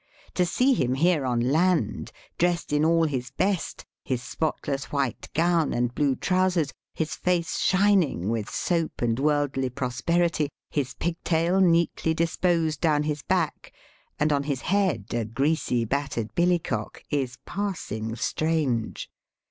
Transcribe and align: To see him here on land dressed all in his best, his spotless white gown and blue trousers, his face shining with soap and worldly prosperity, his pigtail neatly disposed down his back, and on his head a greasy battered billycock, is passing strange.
To 0.33 0.47
see 0.47 0.73
him 0.73 0.95
here 0.95 1.27
on 1.27 1.39
land 1.39 2.11
dressed 2.39 2.73
all 2.73 3.03
in 3.03 3.09
his 3.09 3.29
best, 3.29 3.85
his 4.03 4.23
spotless 4.23 4.85
white 4.91 5.29
gown 5.35 5.73
and 5.73 5.93
blue 5.93 6.15
trousers, 6.15 6.73
his 6.95 7.13
face 7.13 7.59
shining 7.59 8.27
with 8.29 8.49
soap 8.49 9.03
and 9.03 9.19
worldly 9.19 9.69
prosperity, 9.69 10.49
his 10.71 10.95
pigtail 10.95 11.59
neatly 11.61 12.15
disposed 12.15 12.81
down 12.81 13.03
his 13.03 13.21
back, 13.21 13.73
and 14.19 14.33
on 14.33 14.41
his 14.41 14.61
head 14.61 15.05
a 15.13 15.23
greasy 15.23 15.85
battered 15.85 16.33
billycock, 16.33 17.03
is 17.11 17.37
passing 17.45 18.15
strange. 18.15 19.07